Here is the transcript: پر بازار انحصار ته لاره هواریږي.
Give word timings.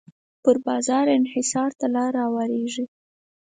پر 0.43 0.55
بازار 0.65 1.05
انحصار 1.17 1.71
ته 1.79 1.85
لاره 1.95 2.21
هواریږي. 2.27 2.85